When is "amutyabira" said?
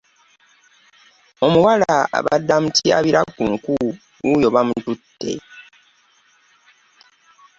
2.57-3.21